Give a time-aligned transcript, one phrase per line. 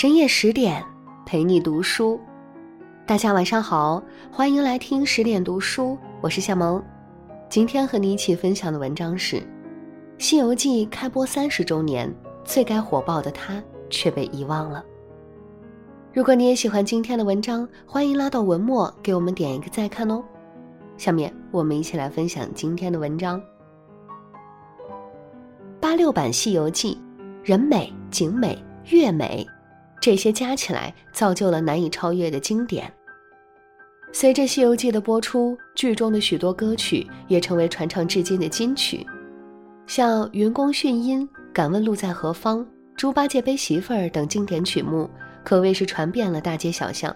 [0.00, 0.80] 深夜十点
[1.26, 2.20] 陪你读书，
[3.04, 4.00] 大家晚上好，
[4.30, 6.80] 欢迎来听十点读书，我是夏萌。
[7.50, 9.36] 今天和你一起分享的文章是
[10.16, 12.14] 《西游记》开播三十周年，
[12.44, 13.60] 最该火爆的他
[13.90, 14.84] 却被遗忘了。
[16.14, 20.22] 如果你也喜欢今天的文章，欢迎拉到文末给我们点一个再看哦。
[20.96, 23.42] 下面我们一起来分享今天的文章。
[25.80, 26.94] 八六版《西游记》，
[27.42, 28.56] 人美、景美、
[28.92, 29.44] 乐美。
[30.00, 32.92] 这些加起来，造就了难以超越的经典。
[34.12, 39.06] 随着《西游记》的播出，剧中的许多歌曲也成为传唱至今的金曲，
[39.86, 42.60] 像《云宫迅音》《敢问路在何方》
[42.96, 45.10] 《猪八戒背媳妇儿》等经典曲目，
[45.44, 47.14] 可谓是传遍了大街小巷。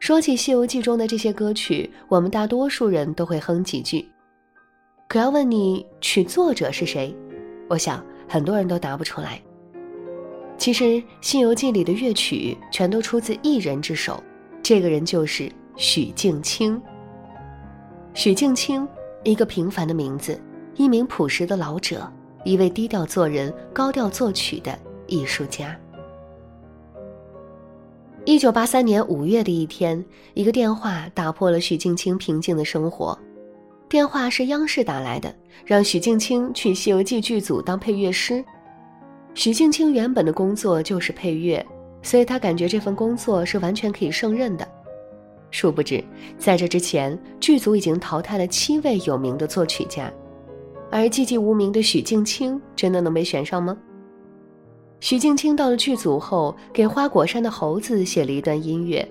[0.00, 4.08] 说起《西游记》中的这些歌曲，我们大多数人都会哼几句。
[5.06, 7.14] 可要问你曲作者是谁，
[7.68, 9.40] 我想很多人都答不出来。
[10.64, 10.84] 其实
[11.20, 14.24] 《西游记》里的乐曲全都出自一人之手，
[14.62, 16.80] 这个人就是许镜清。
[18.14, 18.88] 许镜清，
[19.24, 20.40] 一个平凡的名字，
[20.76, 22.10] 一名朴实的老者，
[22.46, 24.74] 一位低调做人、高调作曲的
[25.06, 25.78] 艺术家。
[28.24, 33.18] 一九八三年五月的一天，一个电话打破了许镜清平静的生活。
[33.86, 38.42] 电话是央视打来的，让许镜清去《西游记》剧组当配乐师。
[39.34, 41.64] 许镜清原本的工作就是配乐，
[42.02, 44.66] 所以他感觉这份工作是完全可以胜任的。
[45.50, 46.02] 殊不知，
[46.38, 50.12] 在这之前，剧组已经淘汰了七位有名的作曲家，
[50.90, 53.76] 而寂寂无名的许镜清真的能被选上吗？
[55.00, 59.06] 许镜清到了剧组后，给花果山的猴子写了一段音乐，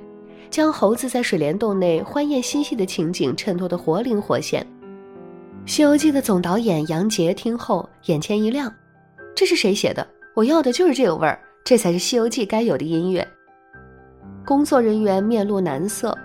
[0.49, 4.65] 将猴子在水帘洞内欢宴嬉戏的情景衬托得活灵活现。
[5.71, 8.73] 《西游记》的总导演杨洁听后眼前一亮，
[9.35, 10.05] 这是谁写的？
[10.35, 13.27] 我要的就是这个味儿，这才是《西游记》该有的音乐。
[14.43, 16.17] 工作人员面露难色，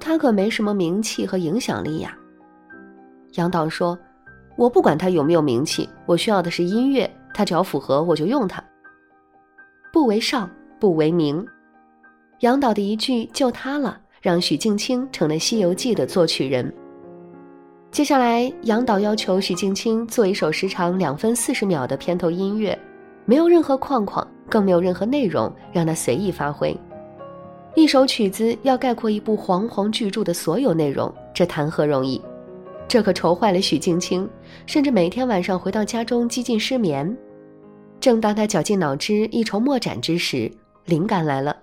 [0.00, 2.16] 他可没什么名气和影响力呀。
[3.34, 3.96] 杨导说
[4.58, 8.62] ：“我不管他有没有名气，我需要的是音乐，他只要符合，我就用他。
[9.92, 11.46] 不为上，不为名。”
[12.40, 16.74] 杨导的一句“就他了”，让许镜清成了《西游记》的作曲人。
[17.92, 22.76] 接下来，杨导要求许镜清做一首时长两分四十秒的片头音乐。
[23.24, 26.76] 没有任何框框，更没有任何内容，让他随意发挥。
[27.74, 32.20] 一首曲子要概括一部煌煌巨著的所有内容，这谈何容易？
[32.86, 34.28] 这可愁坏了许镜清，
[34.66, 37.16] 甚至每天晚上回到家中几近失眠。
[37.98, 40.50] 正当他绞尽脑汁、一筹莫展之时，
[40.84, 41.56] 灵感来了。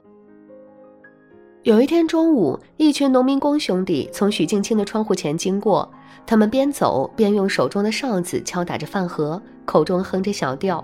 [1.64, 5.88] 有一天中午，一群农民工兄弟从许镜清的窗户前经过，
[6.26, 10.84] 他们边走边用手中的哨子敲打着饭盒，口中哼着小调。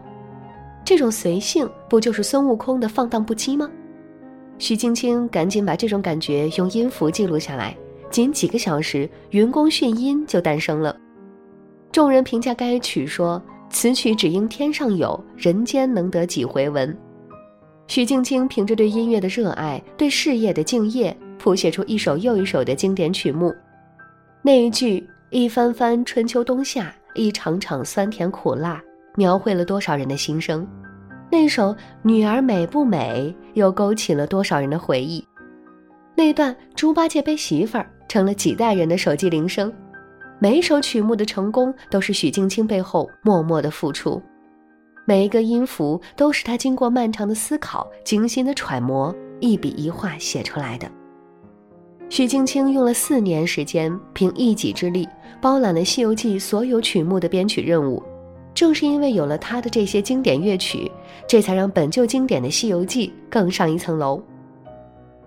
[0.86, 3.70] 这种随性不就是孙悟空的放荡不羁吗？
[4.60, 7.76] 许青青赶紧把这种感觉用音符记录下来，
[8.12, 9.00] 仅几个小时，
[9.32, 10.96] 《云宫迅音》就诞生了。
[11.92, 16.96] 众人评价该曲说：“此曲只应天上有人间，能得几回闻。”
[17.88, 23.54] 许镜清凭着对音乐的热爱，对事业的敬业，谱写出一首又一首的经典曲目。
[24.44, 28.82] 那一句“一番番春秋冬夏，一场场酸甜苦辣”。
[29.16, 30.68] 描绘了多少人的心声？
[31.32, 35.26] 那首《女儿美不美》又勾起了多少人的回忆？
[36.16, 39.74] 那段猪八戒背媳妇儿成了几代人的手机铃声。
[40.40, 44.22] 每一首曲目的成功，都是许镜清背后默默的付出。
[45.06, 50.90] 每一个音符，都是他经过漫长的思考、精心的揣摩，一笔一画写出来的。
[52.10, 55.08] 许镜清用了四年时间，凭一己之力，
[55.42, 58.02] 包揽了《西游记》所有曲目的编曲任务。
[58.56, 60.90] 正是因为有了他的这些经典乐曲，
[61.28, 64.20] 这才让本就经典的《西游记》更上一层楼。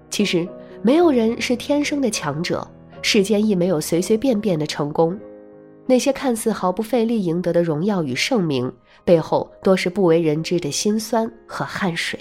[0.08, 0.48] 其实，
[0.80, 2.66] 没有人是天生的强者，
[3.02, 5.16] 世间亦没有随随便便的成功。
[5.86, 8.72] 那些看似毫不费力赢得的荣耀与盛名，
[9.04, 12.18] 背后多是不为人知的辛酸和汗水。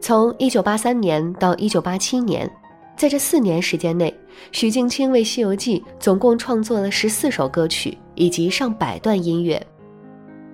[0.00, 2.48] 从1983年到1987年。
[2.96, 4.14] 在这四年时间内，
[4.52, 9.60] 许镜清为《西游记》总共创作了十四首歌曲以及上百段音乐。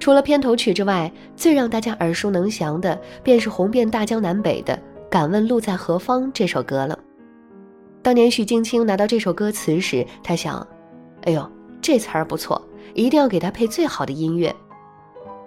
[0.01, 4.75] 除了片头曲之外，最让大家耳熟能详的便是红遍大江南北的
[5.11, 6.99] 《敢问路在何方》这首歌了。
[8.01, 10.67] 当年许镜清拿到这首歌词时，他想
[11.27, 11.47] ：“哎呦，
[11.83, 12.63] 这词儿不错，
[12.95, 14.55] 一定要给他配最好的音乐。”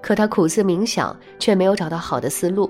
[0.04, 2.70] 可他苦思冥想，却没有找到好的思路。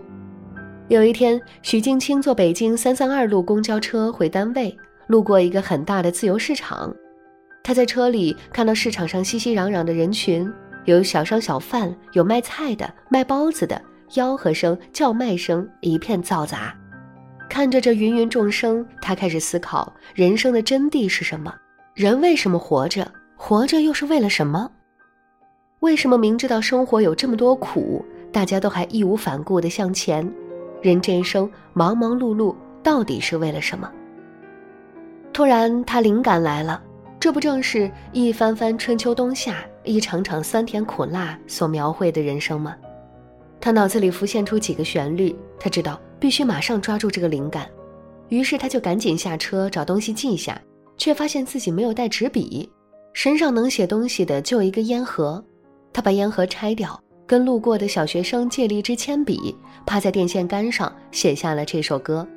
[0.91, 4.77] 有一天，许镜清坐北京三三二路公交车回单位，
[5.07, 6.93] 路过一个很大的自由市场。
[7.63, 10.51] 他在车里看到市场上熙熙攘攘的人群，
[10.83, 16.75] 有小商小贩，有卖菜的、卖包子的，吆喝声、叫卖声一片嘈杂。
[17.47, 21.55] 看着这芸芸众生，他开始思考人生的真谛是什么？
[21.93, 23.09] 人为什么活着？
[23.37, 24.69] 活着又是为了什么？
[25.79, 30.29] 为什么明知道生活有这么多苦，大家都还义无反顾地向前？
[30.81, 33.89] 人这一生忙忙碌碌，到底是为了什么？
[35.31, 36.81] 突然，他灵感来了，
[37.19, 42.75] 这不正是一番番春秋冬夏，一场场酸甜苦辣所描绘的人生吗？
[43.59, 45.99] 他脑子里浮现出几个旋律，他知道。
[46.19, 47.67] 必须马上抓住这个灵感，
[48.29, 50.61] 于是他就赶紧下车找东西记下，
[50.95, 52.71] 却发现自己没有带纸笔，
[53.11, 55.43] 身上能写东西的就一个烟盒。
[55.91, 62.27] 他把烟盒拆掉，跟路过的小学生借了一支铅笔，趴在电线杆上写下了这首歌。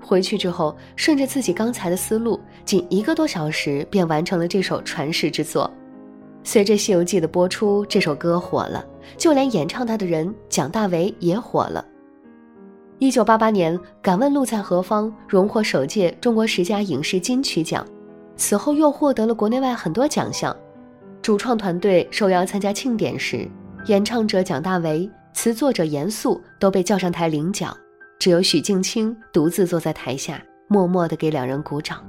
[0.00, 5.70] 回去之后，顺着自己刚才的思路，仅一个多小时便完成了这首传世之作。
[6.44, 8.84] 随着《西游记》的播出，这首歌火了，
[9.16, 11.84] 就连演唱它的人蒋大为也火了。
[12.98, 17.84] 一九八八年，《敢问路在何方》荣获首届中国十佳影视金曲奖，
[18.36, 20.56] 此后又获得了国内外很多奖项。
[21.20, 23.48] 主创团队受邀参加庆典时，
[23.86, 27.76] 演唱者蒋大为、词作者严肃都被叫上台领奖，
[28.18, 32.04] 只有许镜清独自坐在台下，默默地给两人鼓掌。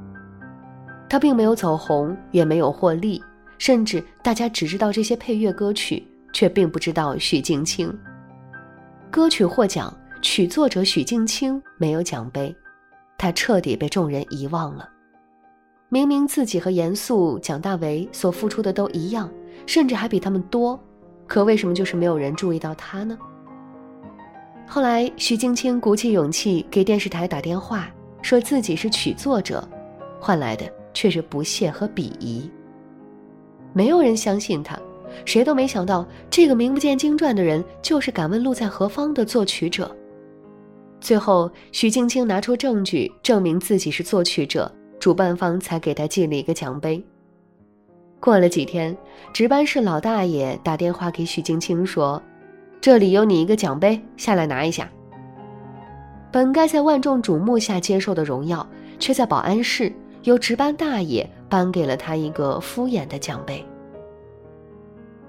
[1.07, 3.24] 他并没有走红，也没有获利，
[3.59, 7.95] 甚至大家只知道这些配乐歌曲，却并不知道许镜清。
[9.12, 9.95] 歌曲获奖。
[10.19, 12.53] 曲作者许镜清没有奖杯，
[13.19, 14.89] 他彻底被众人遗忘了。
[15.89, 19.29] 明明自己和严肃、蒋大为所付出的都一样，
[19.68, 20.77] 甚至还比他们多，
[21.27, 23.18] 可为什么就是没有人注意到他呢？
[24.65, 27.89] 后来，许静清鼓起勇气给电视台打电话，
[28.21, 29.65] 说自己是曲作者，
[30.19, 32.50] 换来的却是不屑和鄙夷。
[33.74, 34.77] 没有人相信他，
[35.24, 39.95] 谁都没想到这个名不见经传的人就是《敢问路在何方》的作曲者。
[41.00, 44.69] 最后，许静清拿出证据证明自己是作曲者，
[45.00, 47.03] 主办方才给他寄了一个奖杯。
[48.19, 48.96] 过了几天，
[49.31, 52.22] 值班室老大爷打电话给许镜清说
[52.81, 54.90] ：“这里有你一个奖杯，下来拿一下。”
[56.31, 58.68] 本该在万众瞩目下接受的荣耀，
[59.00, 59.94] 却在保安室
[60.24, 63.64] 由值班大爷颁给了他一个敷衍的奖杯。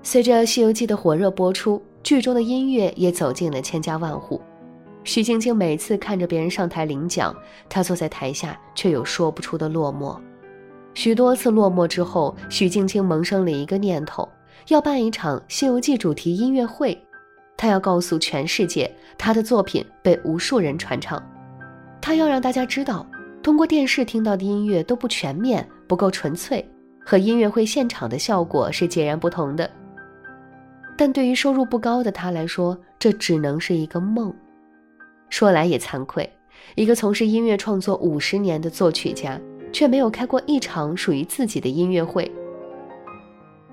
[0.02, 4.40] 随着《西游记》的火热播出，剧中的音乐也走进了千家万户。
[5.04, 7.34] 许晶晶每次看着别人上台领奖，
[7.68, 10.18] 她坐在台下却有说不出的落寞。
[10.98, 14.28] 许多次落寞之后，许镜清萌生了一个念头，
[14.66, 17.00] 要办一场《西游记》主题音乐会。
[17.56, 21.24] 她要告诉全世界，她的作品被无数人传唱。
[22.00, 23.06] 她要让大家知道，
[23.44, 26.68] 通过电视听到的音乐都不全面、不够纯粹，
[27.06, 29.70] 和音乐会现场的效果是截然不同的。
[30.96, 34.34] 但对于收入不高的她来说，这只能是一个梦。
[35.30, 36.28] 说来也惭愧，
[36.74, 39.40] 一个从事音乐创作五十年的作曲家，
[39.72, 42.30] 却没有开过一场属于自己的音乐会。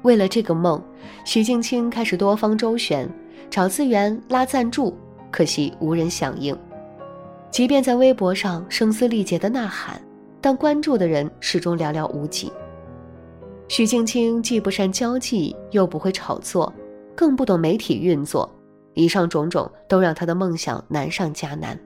[0.04, 0.82] 为了这个梦，
[1.24, 3.10] 许静清开始多方周旋，
[3.50, 4.96] 找资源、拉赞助，
[5.32, 6.56] 可惜无人响应。
[7.50, 10.00] 即便在微博上声嘶力竭的呐喊，
[10.42, 12.52] 但关注的人始终寥寥无几。
[13.68, 16.72] 许静清既不善交际，又不会炒作，
[17.16, 18.48] 更不懂媒体运作。
[18.94, 21.78] 以上种种都让他的梦想难上加难。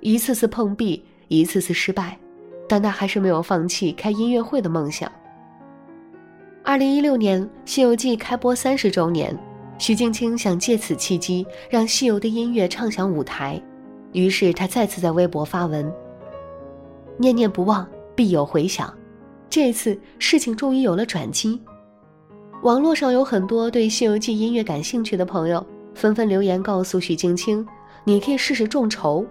[0.00, 2.18] 一次次碰壁，一次次失败，
[2.68, 5.10] 但他还是没有放弃开音乐会的梦想。
[6.62, 9.36] 二零一六年《西游记》开播三十周年，
[9.78, 13.60] 徐静清想借此契机让西游的音乐唱响舞台，
[14.12, 15.92] 于是他再次在微博发文
[17.18, 18.92] ：“念念不忘，必有回响。”
[19.50, 21.60] 这次事情终于有了转机。
[22.62, 25.64] 网络上有很多对《西游记》音乐感兴趣的朋友。
[25.94, 27.64] 纷纷留言告诉许静清
[28.02, 29.24] ：“你可以试试众筹。”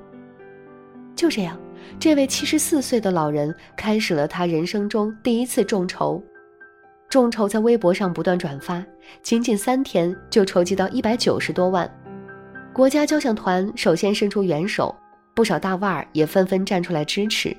[1.13, 1.59] 就这样，
[1.99, 6.21] 这位七十四岁的老人开始了他人生中第一次众筹。
[7.09, 8.83] 众筹在微博上不断转发，
[9.21, 11.89] 仅仅三天就筹集到一百九十多万。
[12.73, 14.95] 国家交响团首先伸出援手，
[15.35, 17.55] 不少大腕儿也纷纷站出来支持，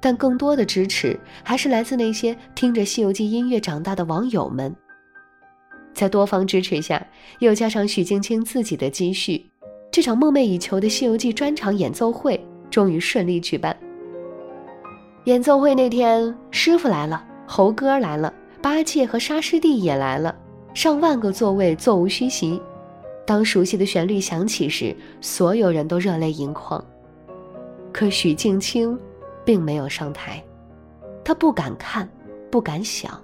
[0.00, 4.72] 但更多的支持还是来自那些听着《西游记》音乐长大的网友们。
[5.92, 7.04] 在多方支持下，
[7.40, 9.44] 又加上许镜清自己的积蓄，
[9.90, 12.40] 这场梦寐以求的《西游记》专场演奏会
[12.74, 13.76] 终于顺利举办。
[15.26, 20.34] 演奏会那天，师傅来了，猴哥来了，八戒和沙师弟也来了，
[20.74, 22.60] 上万个座位座无虚席。
[23.24, 26.84] 当熟悉的旋律响起时，所有人都热泪盈眶。
[27.92, 28.98] 可许镜清，
[29.44, 30.42] 并没有上台，
[31.24, 32.08] 他不敢看，
[32.50, 33.22] 不敢想。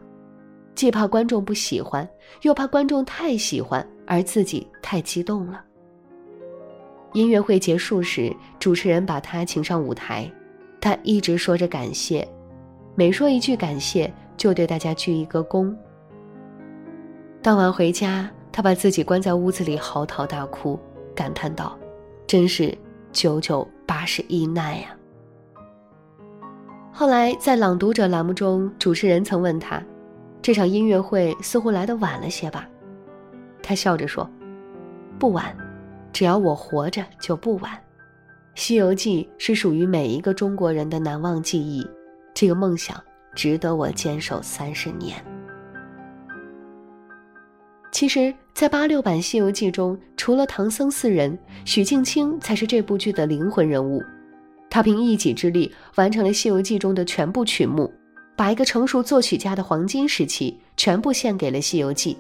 [0.77, 2.09] 既怕观众不喜欢，
[2.43, 5.65] 又怕观众太喜欢而自己太激动了。
[7.13, 10.31] 音乐会结束时，主持人把他请上舞台，
[10.81, 12.27] 他一直说着感谢，
[12.95, 15.75] 每说一句感谢，就对大家鞠一个躬。
[17.43, 20.79] 当晚回家，他把自己关在屋子里嚎啕大哭，
[21.15, 21.77] 感叹道
[22.29, 22.77] ：“真是
[23.13, 24.89] 九九八十一难呀！”
[26.93, 29.83] 后来在《朗读者》栏目中，主持人曾问他
[30.43, 32.69] ：“这场音乐会似乎来得晚了些吧？”
[33.63, 34.29] 他笑着说
[35.19, 35.57] ：“不晚。”
[36.13, 37.73] 只要我活着，就不晚。
[38.55, 41.87] 《西游记》是属于每一个中国人的难忘记忆，
[42.35, 43.01] 这个梦想
[43.35, 45.17] 值得我坚守三十年。
[47.93, 54.03] 其实，在八六版《西游记》中，除了唐僧四人，许镜清才是这部剧的灵魂人物。
[54.69, 57.93] 他凭一己之力完成了《西游记》中的全部曲目，
[58.37, 62.17] 把一个成熟作曲家的黄金时期全部献给了《西游记》。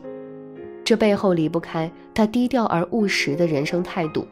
[0.90, 4.26] 这背后离不开他低调而务实的人生态度。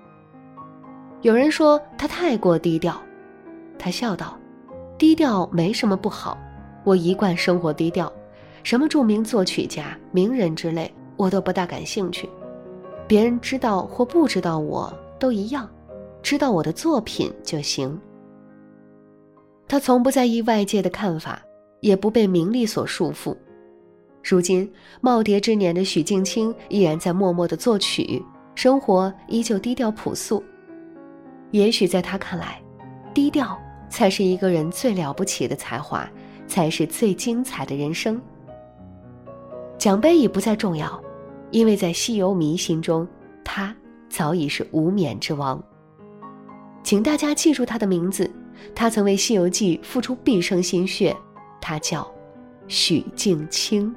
[1.21, 3.01] 有人说他太过低调，
[3.79, 4.37] 他笑道
[4.99, 6.37] ：“低调没什么不好，
[6.83, 8.13] 我一贯生活低调，
[8.65, 12.29] 什么著名作曲家、名人之类，我都不大感兴趣。
[13.07, 15.71] 别人知道或不知道我都一样，
[16.25, 17.97] 知道我的作品就行。”
[19.69, 21.41] 他从不在意外界的看法，
[21.83, 23.37] 也不被名利所束缚。
[24.29, 24.71] 如今
[25.01, 28.23] 耄耋之年的许镜清依然在默默的作曲，
[28.55, 30.45] 生活依旧低调朴素。
[31.51, 32.61] 也许在他看来，
[33.15, 33.59] 低调
[33.89, 36.07] 才是一个人最了不起的才华，
[36.47, 38.21] 才是最精彩的人生。
[39.79, 41.03] 奖杯已不再重要，
[41.51, 43.09] 因为在西游迷心中，
[43.43, 43.75] 他
[44.11, 45.63] 早已是无冕之王。
[46.83, 48.31] 请大家记住他的名字，
[48.75, 51.17] 他曾为《西游记》付出毕生心血，
[51.63, 52.07] 他叫
[52.67, 53.95] 许镜清。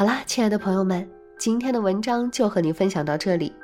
[0.00, 1.06] 好啦，亲爱的朋友们，
[1.38, 3.54] 今天的文章就和您分享到这里。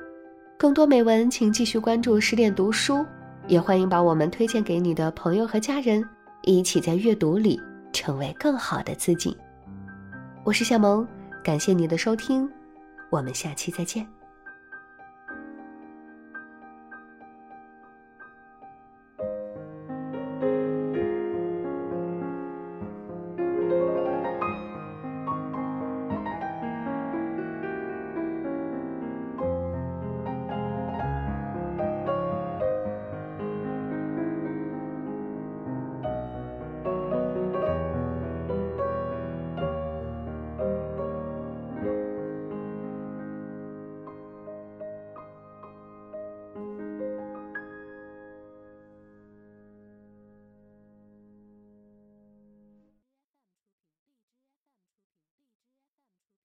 [0.58, 3.02] 更多美文，请继续关注十点读书，
[3.48, 6.06] 也欢迎把我们推荐给你的朋友和家人，
[6.42, 7.58] 一起在阅读里
[7.90, 9.34] 成为更好的自己。
[10.44, 11.08] 我是夏萌，
[11.42, 12.46] 感谢你的收听，
[13.08, 14.06] 我们下期再见。